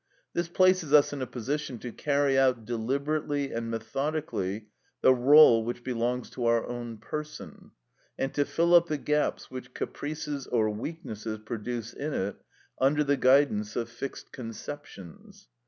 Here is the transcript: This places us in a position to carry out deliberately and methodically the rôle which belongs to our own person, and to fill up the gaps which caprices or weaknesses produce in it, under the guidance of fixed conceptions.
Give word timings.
This 0.33 0.47
places 0.47 0.93
us 0.93 1.13
in 1.13 1.21
a 1.21 1.27
position 1.27 1.77
to 1.77 1.91
carry 1.91 2.35
out 2.35 2.65
deliberately 2.65 3.53
and 3.53 3.69
methodically 3.69 4.65
the 5.01 5.11
rôle 5.13 5.63
which 5.63 5.83
belongs 5.83 6.31
to 6.31 6.47
our 6.47 6.65
own 6.65 6.97
person, 6.97 7.69
and 8.17 8.33
to 8.33 8.43
fill 8.43 8.73
up 8.73 8.87
the 8.87 8.97
gaps 8.97 9.51
which 9.51 9.75
caprices 9.75 10.47
or 10.47 10.71
weaknesses 10.71 11.37
produce 11.45 11.93
in 11.93 12.15
it, 12.15 12.35
under 12.79 13.03
the 13.03 13.15
guidance 13.15 13.75
of 13.75 13.89
fixed 13.89 14.31
conceptions. 14.31 15.49